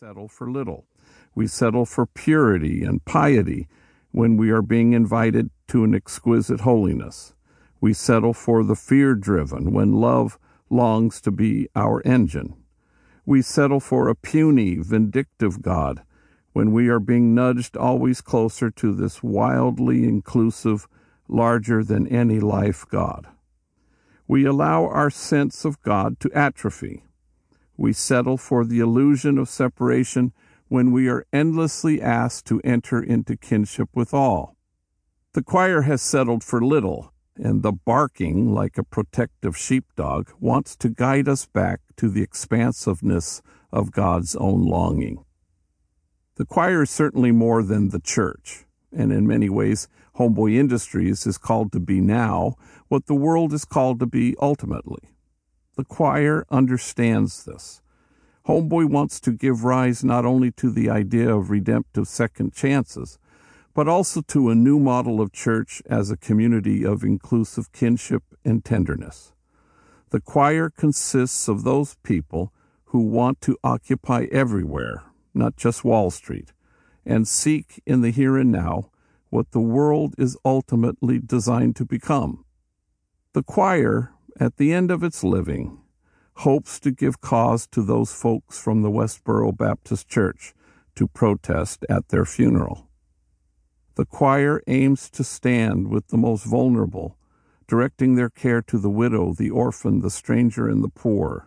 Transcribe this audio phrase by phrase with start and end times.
[0.00, 0.86] settle for little.
[1.36, 3.68] We settle for purity and piety
[4.10, 7.32] when we are being invited to an exquisite holiness.
[7.80, 10.36] We settle for the fear driven when love
[10.68, 12.56] longs to be our engine.
[13.24, 16.02] We settle for a puny, vindictive God
[16.54, 20.88] when we are being nudged always closer to this wildly inclusive,
[21.28, 23.28] larger than any life God.
[24.26, 27.04] We allow our sense of God to atrophy
[27.76, 30.32] we settle for the illusion of separation
[30.68, 34.56] when we are endlessly asked to enter into kinship with all.
[35.32, 40.88] The choir has settled for little, and the barking, like a protective sheepdog, wants to
[40.88, 45.24] guide us back to the expansiveness of God's own longing.
[46.36, 51.38] The choir is certainly more than the church, and in many ways, Homeboy Industries is
[51.38, 52.54] called to be now
[52.88, 55.13] what the world is called to be ultimately.
[55.76, 57.82] The choir understands this.
[58.46, 63.18] Homeboy wants to give rise not only to the idea of redemptive second chances,
[63.74, 68.64] but also to a new model of church as a community of inclusive kinship and
[68.64, 69.32] tenderness.
[70.10, 72.52] The choir consists of those people
[72.86, 75.02] who want to occupy everywhere,
[75.34, 76.52] not just Wall Street,
[77.04, 78.90] and seek in the here and now
[79.30, 82.44] what the world is ultimately designed to become.
[83.32, 85.80] The choir at the end of its living,
[86.38, 90.54] hopes to give cause to those folks from the Westboro Baptist Church
[90.96, 92.88] to protest at their funeral.
[93.94, 97.16] The choir aims to stand with the most vulnerable,
[97.68, 101.46] directing their care to the widow, the orphan, the stranger, and the poor.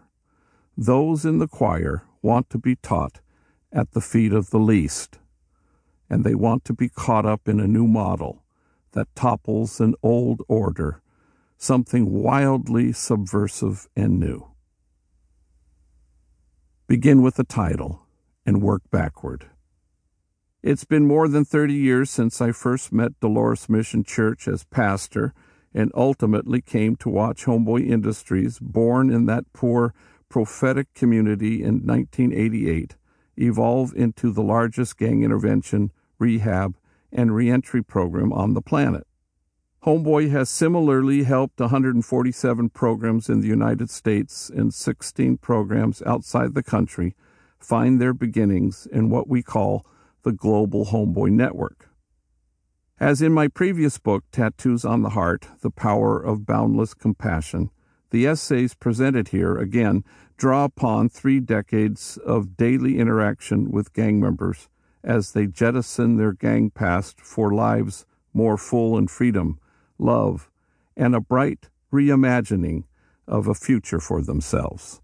[0.78, 3.20] Those in the choir want to be taught
[3.72, 5.20] at the feet of the least,
[6.10, 8.44] and they want to be caught up in a new model
[8.94, 11.02] that topples an old order
[11.58, 14.48] something wildly subversive and new.
[16.88, 18.08] Begin with the title
[18.46, 19.48] and work backward.
[20.64, 25.34] It's been more than 30 years since I first met Dolores Mission Church as pastor
[25.74, 29.94] and ultimately came to watch Homeboy Industries, born in that poor
[30.30, 32.96] prophetic community in 1988,
[33.38, 36.76] evolve into the largest gang intervention, rehab,
[37.12, 39.07] and reentry program on the planet.
[39.84, 46.64] Homeboy has similarly helped 147 programs in the United States and 16 programs outside the
[46.64, 47.16] country
[47.60, 49.86] find their beginnings in what we call
[50.24, 51.90] the Global Homeboy Network.
[53.00, 57.70] As in my previous book, Tattoos on the Heart The Power of Boundless Compassion,
[58.10, 60.04] the essays presented here again
[60.38, 64.70] draw upon three decades of daily interaction with gang members
[65.04, 69.60] as they jettison their gang past for lives more full in freedom
[69.98, 70.50] love,
[70.96, 72.84] and a bright reimagining
[73.28, 75.02] of a future for themselves.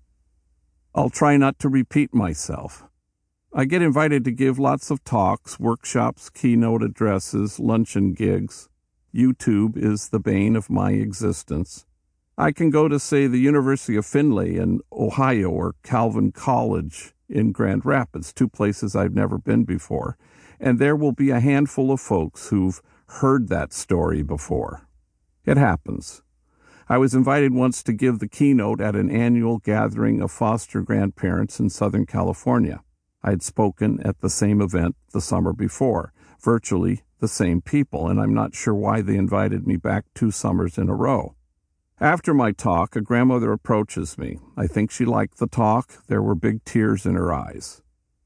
[0.96, 2.84] I'll try not to repeat myself.
[3.54, 8.70] I get invited to give lots of talks, workshops, keynote addresses, luncheon gigs.
[9.14, 11.86] YouTube is the bane of my existence.
[12.36, 17.52] I can go to, say, the University of Findlay in Ohio or Calvin College in
[17.52, 20.18] Grand Rapids, two places I've never been before,
[20.60, 22.82] and there will be a handful of folks who've
[23.22, 24.88] heard that story before.
[25.46, 26.24] It happens.
[26.90, 31.60] I was invited once to give the keynote at an annual gathering of foster grandparents
[31.60, 32.82] in Southern California.
[33.22, 38.20] I had spoken at the same event the summer before, virtually the same people, and
[38.20, 41.36] I'm not sure why they invited me back two summers in a row.
[42.02, 44.40] After my talk, a grandmother approaches me.
[44.58, 46.04] I think she liked the talk.
[46.08, 47.82] There were big tears in her eyes.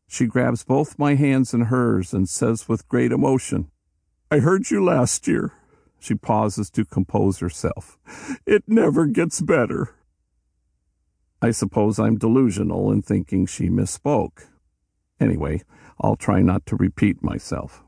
[0.07, 3.69] She grabs both my hands in hers and says with great emotion,
[4.29, 5.53] I heard you last year.
[5.99, 7.97] She pauses to compose herself.
[8.45, 9.95] It never gets better.
[11.41, 14.47] I suppose I'm delusional in thinking she misspoke.
[15.19, 15.63] Anyway,
[16.01, 17.83] I'll try not to repeat myself.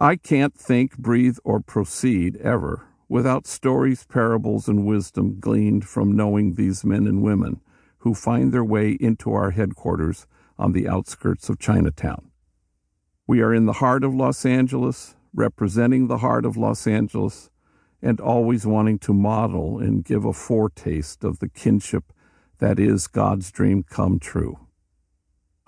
[0.00, 6.54] I can't think, breathe, or proceed ever without stories, parables, and wisdom gleaned from knowing
[6.54, 7.60] these men and women
[7.98, 10.26] who find their way into our headquarters
[10.58, 12.30] on the outskirts of Chinatown.
[13.28, 17.50] We are in the heart of Los Angeles, representing the heart of Los Angeles
[18.02, 22.12] and always wanting to model and give a foretaste of the kinship
[22.58, 24.58] that is God's dream come true.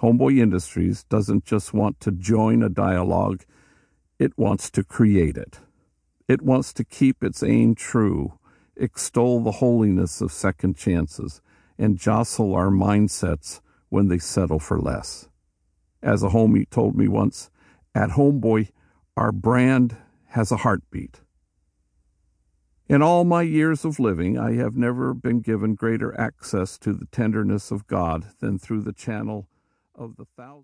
[0.01, 3.45] Homeboy Industries doesn't just want to join a dialogue,
[4.19, 5.61] it wants to create it.
[6.27, 8.39] It wants to keep its aim true,
[8.77, 11.41] extol the holiness of second chances,
[11.79, 15.29] and jostle our mindsets when they settle for less.
[16.03, 17.51] As a homie told me once,
[17.95, 18.69] at Homeboy,
[19.19, 19.97] our brand
[20.29, 21.23] has a heartbeat.
[22.89, 27.07] In all my years of living, I have never been given greater access to the
[27.07, 29.49] tenderness of God than through the channel
[29.93, 30.55] of the thousands